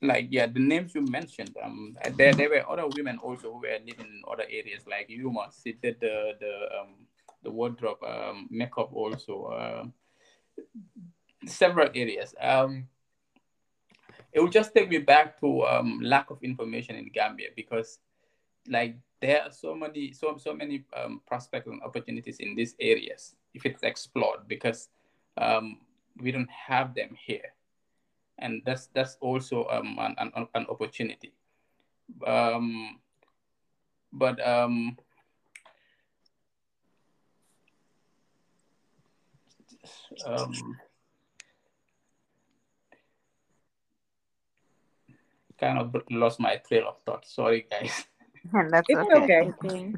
[0.00, 1.54] like yeah, the names you mentioned.
[1.62, 5.48] Um, there there were other women also who were living in other areas like Yuma.
[5.62, 7.06] She did the the um
[7.42, 9.44] the wardrobe um makeup also.
[9.46, 9.84] Uh,
[11.46, 12.34] several areas.
[12.40, 12.88] Um,
[14.32, 17.98] it will just take me back to um lack of information in Gambia because
[18.68, 23.36] like there are so many so so many um, prospects and opportunities in these areas
[23.54, 24.88] if it's explored because
[25.38, 25.78] um,
[26.20, 27.54] we don't have them here.
[28.38, 31.32] And that's that's also um, an, an, an opportunity.
[32.26, 32.98] Um,
[34.12, 34.98] but um,
[40.26, 40.52] um,
[45.60, 47.24] kind of lost my trail of thought.
[47.24, 48.06] Sorry guys
[48.70, 49.24] That's It's okay.
[49.24, 49.52] okay.
[49.64, 49.92] Okay.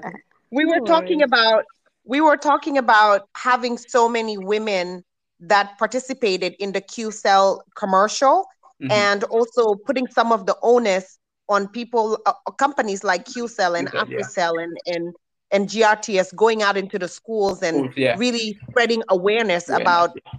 [0.50, 1.28] we were talking worries.
[1.28, 1.64] about
[2.04, 5.04] we were talking about having so many women
[5.40, 8.46] that participated in the QCell commercial
[8.82, 8.90] Mhm.
[8.92, 13.88] and also putting some of the onus on people uh, uh, companies like QCell and
[13.90, 14.62] QCell, yeah.
[14.62, 15.14] And, and
[15.52, 18.16] and GRTS going out into the schools and Schools, yeah.
[18.18, 20.38] really spreading awareness Awareness, about yeah.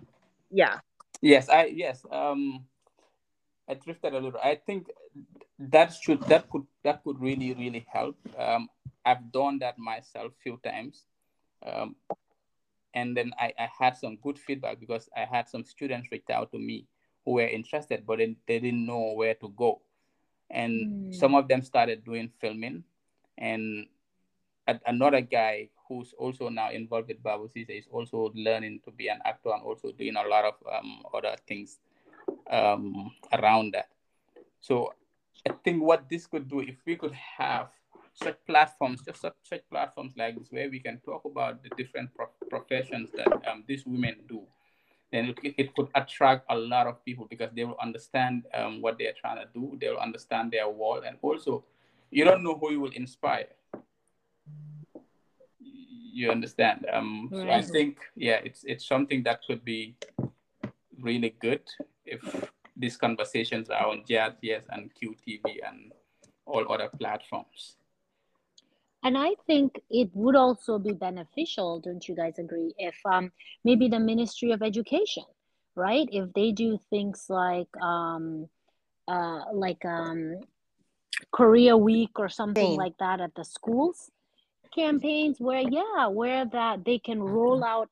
[0.52, 0.80] yeah
[1.22, 2.04] Yes, I yes.
[2.12, 2.66] Um,
[3.70, 4.40] I drifted a little.
[4.44, 4.88] I think
[5.70, 8.18] that should that could that could really really help.
[8.38, 8.70] Um,
[9.06, 11.06] I've done that myself few times,
[11.66, 11.96] um,
[12.94, 16.52] and then I, I had some good feedback because I had some students reach out
[16.52, 16.88] to me
[17.26, 19.82] who were interested, but then they didn't know where to go,
[20.50, 21.14] and Mm.
[21.14, 22.84] some of them started doing filming,
[23.38, 23.88] and
[24.68, 29.10] a- another guy who's also now involved with Babu Sise is also learning to be
[29.10, 31.80] an actor and also doing a lot of um, other things
[32.50, 33.90] um, around that.
[34.62, 34.94] So
[35.48, 37.70] I think what this could do, if we could have
[38.14, 42.14] such platforms, just such, such platforms like this, where we can talk about the different
[42.14, 44.42] pro- professions that um, these women do,
[45.12, 48.98] then it, it could attract a lot of people because they will understand um, what
[48.98, 49.78] they're trying to do.
[49.80, 51.64] They will understand their world, and also,
[52.12, 53.48] you don't know who you will inspire.
[56.14, 56.86] You understand?
[56.92, 59.96] Um, so I think, yeah, it's it's something that could be
[61.00, 61.62] really good
[62.06, 62.22] if
[62.82, 65.94] these conversations are on GRTS and QTV and
[66.46, 67.78] all other platforms.
[69.04, 73.32] And I think it would also be beneficial, don't you guys agree, if um,
[73.64, 75.24] maybe the Ministry of Education,
[75.76, 76.08] right?
[76.12, 78.48] If they do things like um,
[79.08, 80.42] uh, like um,
[81.32, 84.12] Career Week or something like that at the schools,
[84.76, 87.90] campaigns where yeah, where that they can roll out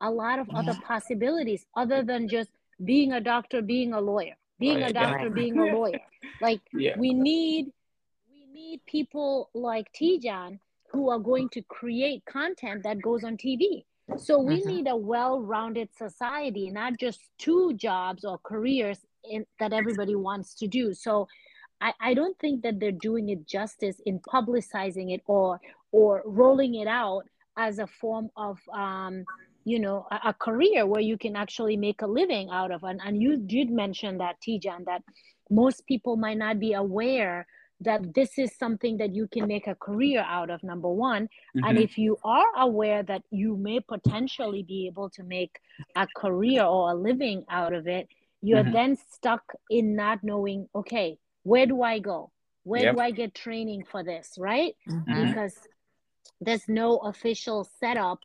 [0.00, 2.50] a lot of other possibilities other than just
[2.84, 5.34] being a doctor, being a lawyer, being a doctor, right.
[5.34, 6.00] being a lawyer.
[6.40, 6.96] Like Yeah.
[6.98, 7.72] we need
[8.30, 10.58] we need people like Tijan
[10.90, 13.84] who are going to create content that goes on TV.
[14.18, 14.66] So we Mhm.
[14.66, 20.66] need a well-rounded society, not just two jobs or careers in, that everybody wants to
[20.66, 20.92] do.
[20.92, 21.28] So
[21.80, 25.60] I, I don't think that they're doing it justice in publicizing it or
[25.92, 27.24] or rolling it out
[27.56, 29.24] as a form of um,
[29.64, 33.00] you know a, a career where you can actually make a living out of and,
[33.04, 35.02] and you did mention that Tijan that
[35.50, 37.46] most people might not be aware
[37.80, 41.28] that this is something that you can make a career out of number one
[41.64, 41.82] and Mhm.
[41.82, 45.58] if you are aware that you may potentially be able to make
[45.96, 48.08] a career or a living out of it
[48.40, 48.72] you're Mhm.
[48.72, 52.30] then stuck in not knowing okay where do i go
[52.64, 52.94] where Yep.
[52.94, 55.34] do i get training for this right Mhm.
[55.34, 55.54] because
[56.40, 58.20] there's no official setup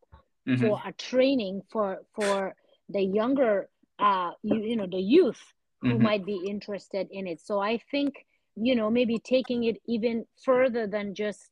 [0.47, 0.59] Mhm.
[0.59, 2.55] for a training for for
[2.89, 5.41] the younger uh you, you know the youth
[5.81, 6.01] who Mhm.
[6.01, 10.87] might be interested in it so i think you know maybe taking it even further
[10.87, 11.49] than just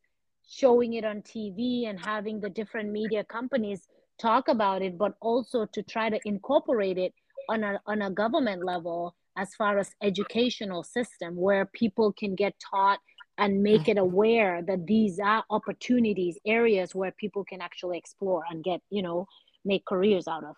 [0.48, 5.66] showing it on tv and having the different media companies talk about it but also
[5.66, 7.14] to try to incorporate it
[7.50, 12.54] on a on a government level as far as educational system where people can get
[12.72, 13.00] taught
[13.38, 18.64] and make it aware that these are opportunities areas where people can actually explore and
[18.64, 19.28] get you know
[19.64, 20.56] make careers out of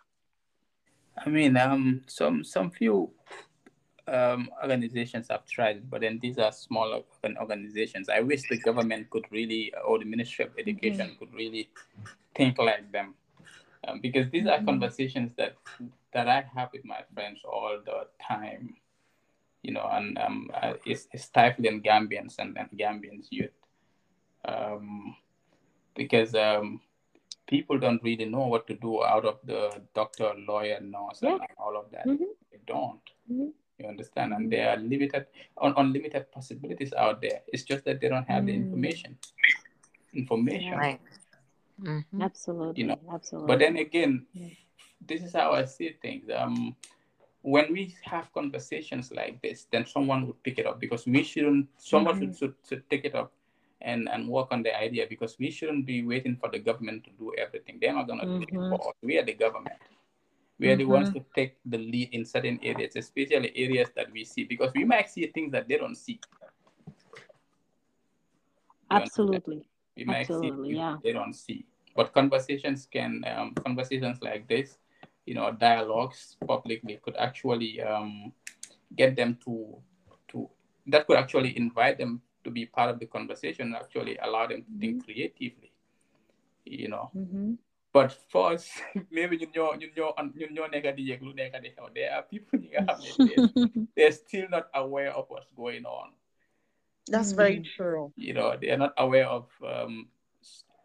[1.25, 3.11] i mean um some some few
[4.07, 7.01] um, organizations have tried, but then these are smaller
[7.39, 8.09] organizations.
[8.09, 11.19] I wish the government could really, or the Ministry of Education mm-hmm.
[11.19, 11.69] could really
[12.35, 13.15] think like them,
[13.87, 14.65] um, because these are mm-hmm.
[14.65, 15.55] conversations that
[16.13, 18.75] that I have with my friends all the time,
[19.67, 23.57] you know, and um, uh, it's, it's stifling Gambians and, and Gambians youth,
[24.45, 25.13] um,
[25.93, 26.79] because um,
[27.47, 31.31] people don't really know what to do out of the doctor, lawyer, nurse, yeah.
[31.33, 32.07] and all of that.
[32.07, 32.31] Mm-hmm.
[32.49, 33.05] They don't.
[33.29, 33.49] Mm-hmm.
[33.79, 34.33] You understand?
[34.33, 35.25] And there are limited,
[35.61, 37.41] un- unlimited possibilities out there.
[37.47, 38.47] It's just that they don't have mm.
[38.47, 39.17] the information.
[40.13, 40.77] Information.
[40.77, 41.01] Right.
[41.83, 42.21] Mm-hmm.
[42.21, 42.81] Absolutely.
[42.83, 42.99] You know.
[43.13, 43.47] Absolutely.
[43.47, 44.25] But then again,
[45.05, 46.31] this is how I see things.
[46.33, 46.75] Um,
[47.41, 51.67] when we have conversations like this, then someone would pick it up because we shouldn't.
[51.77, 52.33] Someone mm-hmm.
[52.33, 53.31] should, should, should take it up
[53.81, 57.11] and and work on the idea because we shouldn't be waiting for the government to
[57.19, 57.77] do everything.
[57.79, 58.39] They're not gonna mm-hmm.
[58.39, 58.75] do it mm-hmm.
[58.75, 58.95] for us.
[59.01, 59.77] We are the government
[60.59, 60.79] we are mm-hmm.
[60.79, 64.71] the ones to take the lead in certain areas, especially areas that we see, because
[64.73, 66.19] we might see things that they don't see.
[68.89, 69.67] Absolutely.
[69.95, 70.97] We might Absolutely, see yeah.
[71.03, 71.65] they don't see.
[71.95, 74.77] But conversations can, um, conversations like this,
[75.27, 78.31] you know, dialogues publicly could actually um,
[78.95, 79.75] get them to,
[80.29, 80.49] to,
[80.87, 84.71] that could actually invite them to be part of the conversation, actually allow them to
[84.71, 84.79] mm-hmm.
[84.79, 85.71] think creatively,
[86.65, 87.11] you know.
[87.15, 87.53] Mm-hmm.
[87.93, 88.69] but first
[89.11, 92.11] maybe you know you know ñun ñoo nekk di yëg lu nekk di xew there
[92.13, 96.11] are people ñi nga xam ne they're still not aware of what's going on
[97.09, 100.05] that's very true you know they are not aware of um,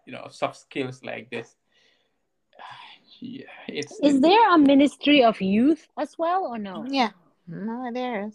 [0.06, 1.56] you know soft skills like this
[3.22, 7.10] yeah, it's is there a ministry of youth as well or no yeah
[7.46, 8.34] no there is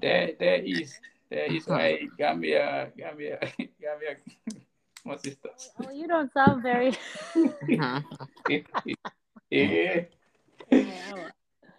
[0.00, 0.96] there there is
[1.28, 3.38] there is why Gambia Gambia
[3.80, 4.16] Gambia
[5.04, 5.50] my sister.
[5.80, 6.92] Oh, you don't sound very.
[7.68, 8.00] yeah.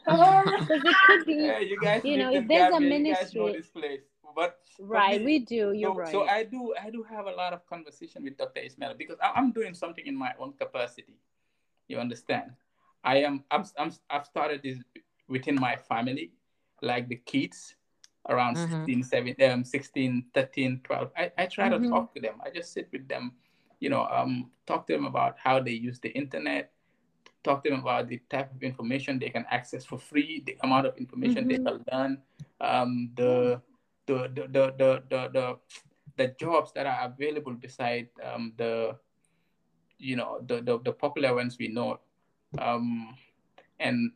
[0.05, 3.07] Oh, because it could be, yeah, you, guys you know, if there's Gambia, a ministry.
[3.07, 4.01] You guys know this place.
[4.35, 5.73] But right, me, we do.
[5.73, 6.11] You're so, right.
[6.11, 8.61] So I do, I do have a lot of conversation with Dr.
[8.61, 11.13] Ismail because I'm doing something in my own capacity.
[11.93, 12.53] You understand?
[13.03, 14.79] I am, I'm, I'm, I've started this
[15.27, 16.31] within my family,
[16.81, 17.75] like the kids
[18.29, 18.85] around mm-hmm.
[18.85, 21.11] 16, 17, um, 16, 13, 12.
[21.15, 21.83] I, I try mm-hmm.
[21.83, 22.41] to talk to them.
[22.43, 23.33] I just sit with them,
[23.79, 26.71] you know, um, talk to them about how they use the internet,
[27.43, 30.87] talk to them about the type of information they can access for free, the amount
[30.87, 31.63] of information mm-hmm.
[31.63, 32.17] they can learn,
[32.59, 33.61] um, the,
[34.07, 35.57] the, the, the, the, the, the,
[36.17, 38.95] the jobs that are available beside um, the,
[40.03, 41.99] you know, the, the, the popular ones we know.
[42.59, 43.15] Um,
[43.79, 44.11] and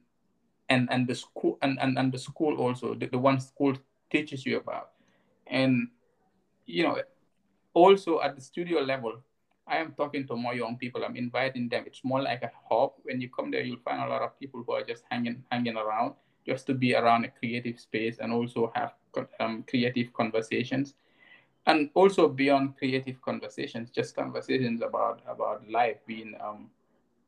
[0.69, 3.73] and and the school and, and, and the school also the, the one school
[4.11, 4.91] teaches you about.
[5.47, 5.87] And,
[6.65, 6.97] you know,
[7.73, 9.23] also at the studio level,
[9.65, 11.03] I am talking to more young people.
[11.03, 11.83] I'm inviting them.
[11.87, 12.93] It's more like a hub.
[13.03, 15.77] When you come there, you'll find a lot of people who are just hanging, hanging
[15.77, 16.13] around,
[16.45, 18.93] just to be around a creative space and also have
[19.39, 20.93] um, creative conversations.
[21.67, 26.71] And also beyond creative conversations, just conversations about about life being um,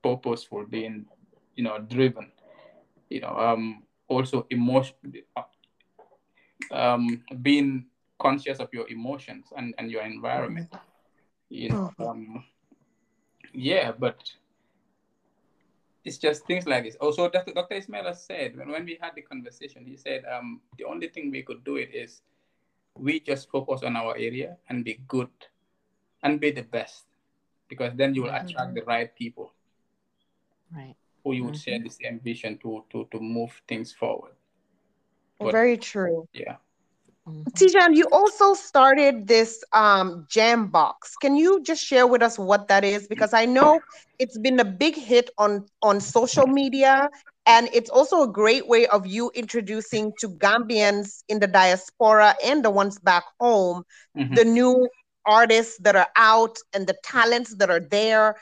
[0.02, 1.06] purposeful, being
[1.56, 2.32] you know driven.
[3.10, 4.96] You know, um, also emotion,
[6.72, 7.86] um, being
[8.20, 10.74] conscious of your emotions and, and your environment.
[11.50, 12.04] You know, mm-hmm.
[12.04, 12.44] um,
[13.54, 14.22] yeah, but
[16.06, 16.96] it's just things like this.
[16.96, 17.54] Also, Dr.
[17.54, 17.76] Dr.
[17.76, 21.44] Ismail said when, when we had the conversation, he said um, the only thing we
[21.44, 22.22] could do it is
[23.00, 25.30] we just focus on our area and be good
[26.24, 27.06] and be the best
[27.68, 28.48] because then you will mm-hmm.
[28.48, 29.54] attract the right people.
[30.76, 30.96] Right.
[31.24, 31.62] Who you would mm-hmm.
[31.62, 34.34] share this same vision to to to move things forward.
[35.40, 36.28] But, Very true.
[36.34, 36.58] Yeah.
[37.28, 37.50] Mm-hmm.
[37.52, 41.16] Tijan, you also started this um, Jambox.
[41.22, 43.08] Can you just share with us what that is?
[43.08, 43.80] Because I know
[44.18, 47.10] it's been a big hit on on social media,
[47.50, 52.64] and it's also a great way of you introducing to Gambians in the diaspora and
[52.64, 53.84] the ones back home
[54.16, 54.36] mm-hmm.
[54.36, 54.88] the new
[55.26, 58.36] artists that are out and the talents that are there.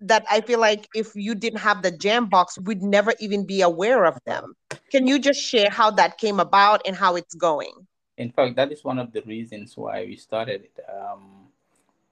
[0.00, 4.06] That I feel like if you didn't have the Jambox, we'd never even be aware
[4.06, 4.54] of them.
[4.92, 7.72] Can you just share how that came about and how it's going?
[8.16, 11.48] In fact, that is one of the reasons why we started it um,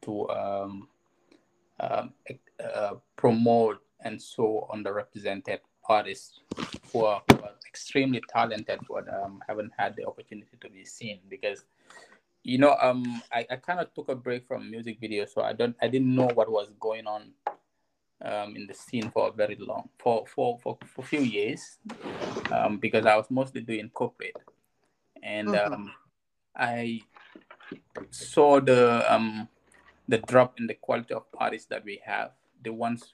[0.03, 0.89] to um,
[1.79, 2.07] uh,
[2.59, 6.41] uh, promote and so underrepresented artists
[6.93, 11.19] who are, who are extremely talented but um, haven't had the opportunity to be seen
[11.29, 11.65] because
[12.43, 15.53] you know um I, I kind of took a break from music video so i
[15.53, 17.33] don't i didn't know what was going on
[18.25, 21.79] um, in the scene for a very long for for for, for a few years
[22.51, 24.37] um, because I was mostly doing corporate
[25.23, 25.73] and mm-hmm.
[25.73, 25.93] um,
[26.57, 27.03] I
[28.11, 29.49] saw the um,
[30.09, 32.31] the drop in the quality of artists that we have.
[32.63, 33.13] The ones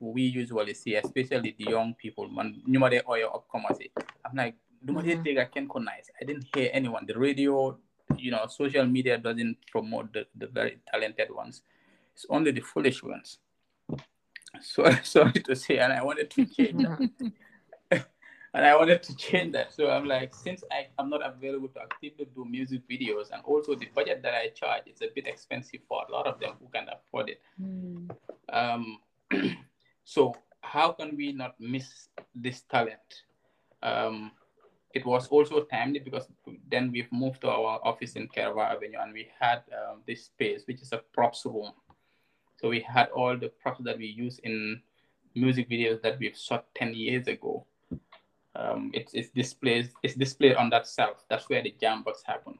[0.00, 3.78] we usually see, especially the young people, man, numade oyo upcomers.
[4.24, 5.38] I'm like, numade mm-hmm.
[5.38, 6.10] I can connect.
[6.20, 7.04] I didn't hear anyone.
[7.06, 7.78] The radio,
[8.16, 11.62] you know, social media doesn't promote the, the very talented ones.
[12.14, 13.38] It's only the foolish ones.
[14.62, 17.10] So sorry to say, and I wanted to change that.
[18.52, 19.72] and I wanted to change that.
[19.72, 23.76] So I'm like, since I, am not available to actively do music videos, and also
[23.76, 26.68] the budget that I charge is a bit expensive for a lot of them who
[26.74, 27.40] can afford it.
[27.62, 28.10] Mm.
[28.52, 28.98] Um,
[30.04, 30.34] so
[30.80, 33.08] how can we not miss this talent?
[33.82, 34.32] Um,
[34.94, 36.26] it was also timely because
[36.72, 40.62] then we've moved to our office in Kairaba Avenue and we had um, this space,
[40.66, 41.72] which is a props room.
[42.58, 44.80] So we had all the props that we use in
[45.34, 47.66] music videos that we've shot 10 years ago
[48.56, 51.24] um, it's, it's displayed it's displayed on that shelf.
[51.28, 52.58] That's where the jam box happen.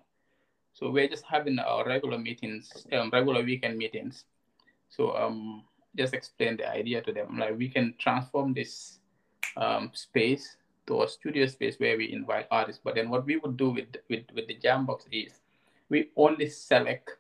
[0.73, 4.25] So we're just having our regular meetings, um, regular weekend meetings.
[4.89, 5.64] So um,
[5.97, 7.38] just explain the idea to them.
[7.38, 8.99] Like we can transform this
[9.57, 12.80] um, space to a studio space where we invite artists.
[12.82, 15.32] But then what we would do with with, with the Jambox is
[15.88, 17.11] we only select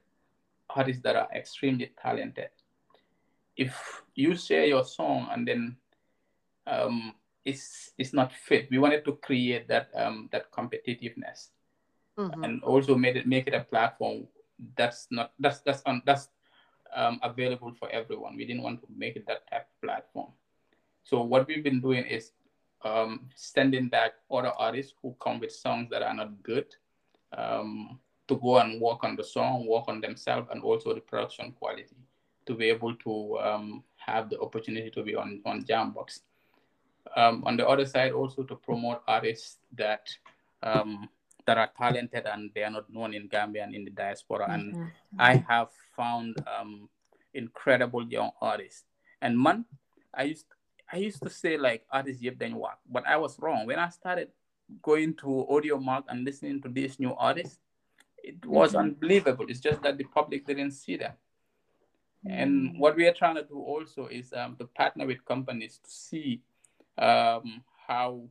[0.74, 2.50] artists that are extremely talented.
[3.56, 5.76] If you share your song and then
[6.66, 7.14] um,
[7.44, 8.68] it's is not fit.
[8.70, 11.50] We wanted to create that um, that competitiveness,
[12.18, 12.44] mm-hmm.
[12.44, 14.28] and also made it make it a platform
[14.76, 16.28] that's not that's that's on that's
[16.94, 18.36] um, available for everyone.
[18.36, 20.30] We didn't want to make it that type of platform.
[21.02, 22.32] So what we've been doing is
[22.82, 26.74] um, sending back other artists who come with songs that are not good
[27.36, 31.52] um, to go and work on the song, work on themselves, and also the production
[31.52, 31.96] quality
[32.46, 36.20] to be able to um, have the opportunity to be on on Jambox
[37.16, 40.08] um, on the other side, also to promote artists that
[40.62, 41.08] um,
[41.46, 44.48] that are talented and they are not known in Gambia and in the diaspora.
[44.48, 44.82] Mm-hmm.
[44.82, 46.88] And I have found um,
[47.34, 48.84] incredible young artists.
[49.22, 49.64] And man,
[50.14, 50.46] I used
[50.92, 53.66] I used to say like artists yep then work, but I was wrong.
[53.66, 54.28] When I started
[54.82, 57.58] going to Audio Mark and listening to these new artists,
[58.22, 58.80] it was mm-hmm.
[58.80, 59.46] unbelievable.
[59.48, 61.12] It's just that the public didn't see them.
[62.26, 62.38] Mm-hmm.
[62.38, 65.90] And what we are trying to do also is um, to partner with companies to
[65.90, 66.42] see
[66.98, 68.22] um, how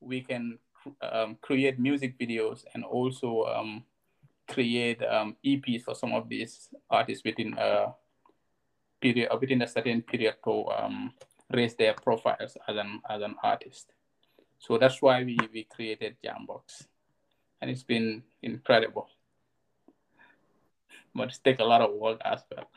[0.00, 0.58] we can
[1.02, 3.84] um, create music videos and also um,
[4.48, 7.94] create um, EPs for some of these artists within a
[9.00, 11.12] period uh, within a certain period to um,
[11.52, 13.92] raise their profiles as an as an artist.
[14.58, 16.86] So that's why we, we created Jambox,
[17.60, 19.08] and it's been incredible.
[21.14, 22.70] But it's take a lot of work as well.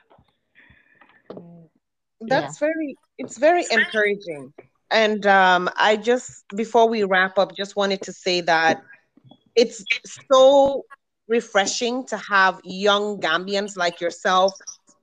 [2.21, 2.67] That's yeah.
[2.67, 4.53] very it's very encouraging
[4.91, 8.83] and um, I just, before we wrap up, just wanted to say that
[9.55, 9.83] it's
[10.31, 10.85] so
[11.27, 14.53] refreshing to have young Gambians like yourself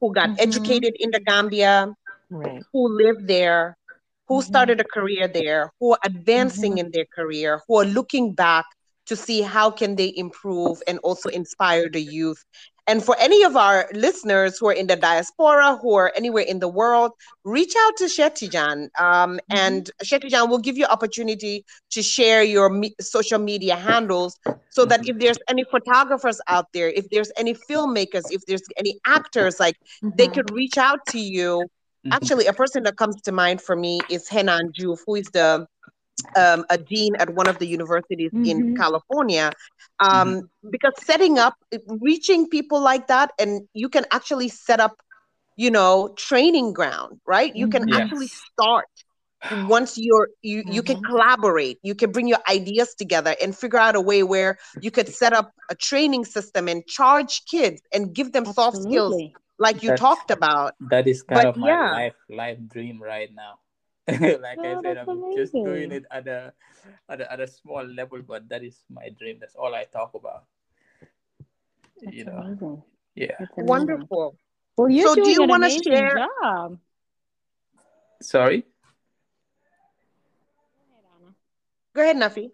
[0.01, 0.41] who got mm-hmm.
[0.41, 1.95] educated in the Gambia,
[2.31, 2.63] right.
[2.73, 3.77] who live there,
[4.27, 4.49] who mm-hmm.
[4.49, 6.87] started a career there, who are advancing mm-hmm.
[6.87, 8.65] in their career, who are looking back
[9.07, 12.45] to see how can they improve and also inspire the youth
[12.87, 16.61] and for any of our listeners who are in the diaspora, who are anywhere in
[16.61, 17.13] the world,
[17.45, 18.89] reach out to Sheikh Tijan.
[18.99, 19.37] Um, mm-hmm.
[19.51, 24.39] And Sheikh Tijan will give you opportunity to share your me- social media handles
[24.71, 29.01] so that if there's any photographers out there, if there's any filmmakers, if there's any
[29.05, 30.11] actors, like mm-hmm.
[30.17, 31.65] they could reach out to you.
[32.05, 32.13] Mm-hmm.
[32.13, 35.67] Actually, a person that comes to mind for me is Henan Juf, who is the
[36.37, 38.45] um, a dean at one of the universities mm-hmm.
[38.45, 39.53] in California.
[40.01, 40.71] Um, mm-hmm.
[40.71, 41.55] Because setting up,
[41.87, 44.97] reaching people like that, and you can actually set up,
[45.57, 47.55] you know, training ground, right?
[47.55, 48.01] You can yes.
[48.01, 48.87] actually start
[49.69, 51.13] once you're you you can mm-hmm.
[51.13, 55.09] collaborate you can bring your ideas together and figure out a way where you could
[55.09, 58.81] set up a training system and charge kids and give them Absolutely.
[58.81, 61.93] soft skills like you That's, talked about that is kind but, of my yeah.
[61.93, 63.59] life life dream right now
[64.41, 65.37] like oh, I said, I'm amazing.
[65.37, 66.53] just doing it at a,
[67.09, 69.39] at a at a small level, but that is my dream.
[69.41, 70.45] That's all I talk about.
[72.03, 72.83] That's you know, amazing.
[73.17, 74.37] yeah, wonderful.
[74.77, 76.27] Well, you're so doing do you want to share?
[76.43, 76.79] Job.
[78.23, 78.65] Sorry.
[81.95, 82.51] Go ahead, Nafi.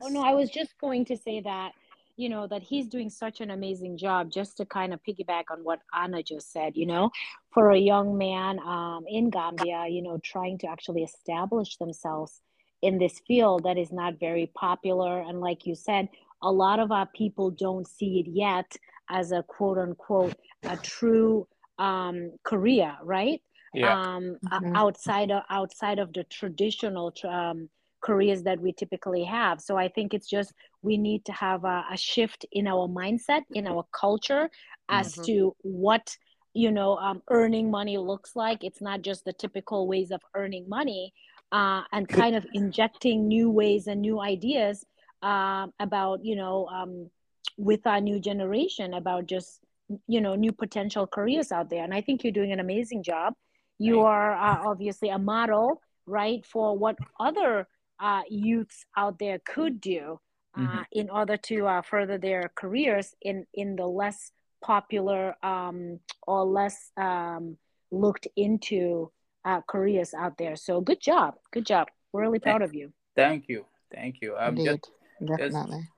[0.00, 1.72] Oh no, I was just going to say that
[2.16, 5.60] you know that he's doing such an amazing job just to kind of piggyback on
[5.62, 7.10] what anna just said you know
[7.52, 12.40] for a young man um, in gambia you know trying to actually establish themselves
[12.82, 16.08] in this field that is not very popular and like you said
[16.42, 18.76] a lot of our people don't see it yet
[19.08, 20.34] as a quote unquote
[20.64, 21.46] a true
[21.78, 23.40] um, career right
[23.74, 23.98] yeah.
[23.98, 24.76] um, mm-hmm.
[24.76, 27.68] outside of outside of the traditional um,
[28.02, 29.60] careers that we typically have.
[29.60, 33.42] So I think it's just we need to have a, a shift in our mindset,
[33.52, 34.50] in our culture,
[34.88, 35.22] as mm-hmm.
[35.24, 36.16] to what
[36.54, 38.64] you know um, earning money looks like.
[38.64, 41.14] It's not just the typical ways of earning money,
[41.52, 44.84] uh, and kind of injecting new ways and new ideas
[45.22, 47.10] uh, about you know um,
[47.56, 49.60] with our new generation about just
[50.06, 51.84] you know new potential careers out there.
[51.84, 53.34] And I think you're doing an amazing job.
[53.78, 57.66] You are uh, obviously a model, right, for what other
[58.02, 60.18] uh, youths out there could do
[60.58, 60.82] uh, mm-hmm.
[60.90, 66.90] in order to uh, further their careers in in the less popular um, or less
[66.96, 67.56] um,
[67.90, 69.10] looked into
[69.44, 70.56] uh, careers out there.
[70.56, 71.88] So good job, good job.
[72.12, 72.92] We're really proud of you.
[73.14, 74.36] Thank you, thank you.
[74.36, 75.80] Um, Indeed, just, definitely.
[75.80, 75.90] Just,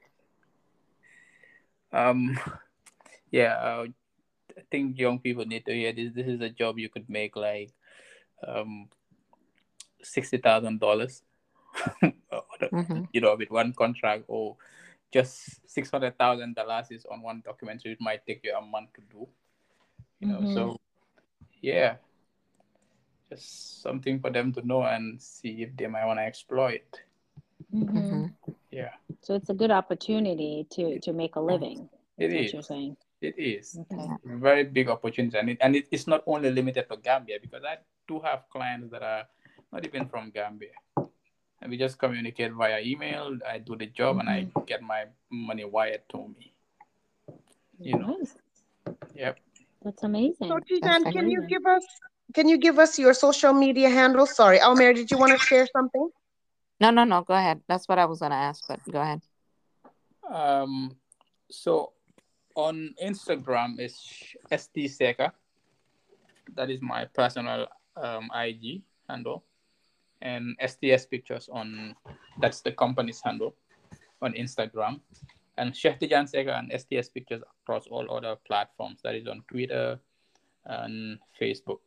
[1.92, 2.38] um,
[3.30, 3.86] yeah, uh,
[4.56, 6.12] I think young people need to hear this.
[6.14, 7.72] This is a job you could make like
[8.46, 8.88] um,
[10.02, 11.22] sixty thousand dollars.
[12.02, 13.02] mm-hmm.
[13.12, 14.56] You know, with one contract or
[15.12, 17.92] just six hundred thousand dollars is on one documentary.
[17.92, 19.28] It might take you a month to do.
[20.20, 20.54] You know, mm-hmm.
[20.54, 20.80] so
[21.60, 21.96] yeah,
[23.30, 26.82] just something for them to know and see if they might want to exploit.
[27.72, 27.98] Mm-hmm.
[27.98, 28.52] mm-hmm.
[28.70, 28.90] Yeah.
[29.20, 31.88] So it's a good opportunity to to make a living.
[32.18, 32.52] It is.
[32.52, 32.96] You're saying.
[33.22, 34.08] It is okay.
[34.24, 37.78] very big opportunity, and it, and it, it's not only limited to Gambia because I
[38.06, 39.24] do have clients that are
[39.72, 40.76] not even from Gambia,
[41.64, 43.38] and we just communicate via email.
[43.48, 44.28] I do the job, mm-hmm.
[44.28, 44.64] and I mm-hmm.
[44.66, 46.52] get my money wired to me.
[47.80, 48.18] You know.
[48.20, 48.36] Nice.
[49.16, 49.38] Yep.
[49.82, 50.48] That's amazing.
[50.48, 51.84] So, Tijan, can you give us
[52.34, 54.26] can you give us your social media handle?
[54.26, 56.08] Sorry, Almer, did you want to share something?
[56.80, 57.22] No, no, no.
[57.22, 57.60] Go ahead.
[57.66, 59.22] That's what I was gonna ask, but go ahead.
[60.30, 60.96] Um,
[61.50, 61.92] so
[62.54, 63.96] on Instagram is
[64.52, 65.32] st secka.
[66.54, 69.44] That is my personal um, IG handle,
[70.24, 71.94] and STS Pictures on
[72.40, 73.54] that's the company's handle
[74.22, 75.00] on Instagram,
[75.58, 79.00] and Sheikh Tijan Secka and STS Pictures across all other platforms.
[79.04, 80.00] That is on Twitter
[80.64, 81.80] and Facebook.